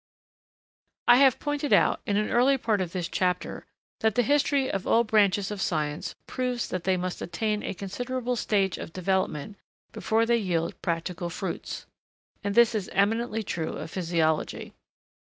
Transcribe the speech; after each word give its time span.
]I 1.13 1.17
have 1.17 1.37
pointed 1.37 1.71
out, 1.71 2.01
in 2.07 2.17
an 2.17 2.31
earlier 2.31 2.57
part 2.57 2.81
of 2.81 2.91
this 2.91 3.07
chapter, 3.07 3.67
that 3.99 4.15
the 4.15 4.23
history 4.23 4.67
of 4.67 4.87
all 4.87 5.03
branches 5.03 5.51
of 5.51 5.61
science 5.61 6.15
proves 6.25 6.69
that 6.69 6.85
they 6.85 6.97
must 6.97 7.21
attain 7.21 7.61
a 7.61 7.75
considerable 7.75 8.35
stage 8.35 8.79
of 8.79 8.93
development 8.93 9.57
before 9.91 10.25
they 10.25 10.37
yield 10.37 10.81
practical 10.81 11.29
'fruits;' 11.29 11.85
and 12.43 12.55
this 12.55 12.73
is 12.73 12.89
eminently 12.93 13.43
true 13.43 13.73
of 13.73 13.91
physiology. 13.91 14.73